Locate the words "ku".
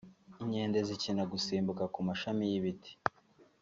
1.93-1.99